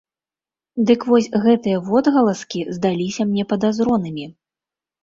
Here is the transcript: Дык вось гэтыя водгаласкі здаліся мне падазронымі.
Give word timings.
Дык 0.91 1.05
вось 1.09 1.27
гэтыя 1.43 1.83
водгаласкі 1.91 2.65
здаліся 2.79 3.21
мне 3.31 3.43
падазронымі. 3.55 4.25